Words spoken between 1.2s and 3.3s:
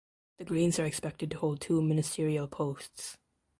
to hold two ministerial posts.